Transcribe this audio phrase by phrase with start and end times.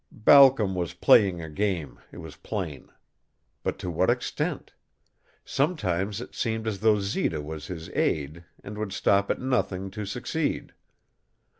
[0.25, 2.89] Balcom was playing a game, it was plain.
[3.61, 4.73] But to what extent?
[5.45, 10.07] Sometimes it seemed as though Zita was his aide and would stop at nothing to
[10.07, 10.73] succeed.